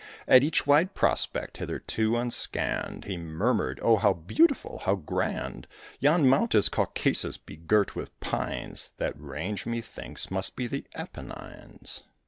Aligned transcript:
At 0.27 0.41
each 0.41 0.65
wide 0.65 0.95
prospect, 0.95 1.57
hitherto 1.57 2.17
unscanned, 2.17 3.05
He 3.05 3.17
murmured, 3.17 3.79
"Oh, 3.83 3.97
how 3.97 4.13
beautiful! 4.13 4.81
how 4.83 4.95
grand! 4.95 5.67
Yon 5.99 6.27
mount 6.27 6.55
is 6.55 6.69
Caucasus, 6.69 7.37
begirt 7.37 7.95
with 7.95 8.19
pines; 8.19 8.93
That 8.97 9.13
range, 9.15 9.67
methinks, 9.67 10.31
must 10.31 10.55
be 10.55 10.65
the 10.65 10.85
Apennines." 10.95 12.01